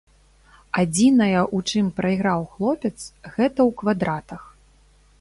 [0.83, 2.95] Адзінае, у чым прайграў хлопец,
[3.35, 4.41] гэта ў квадратах.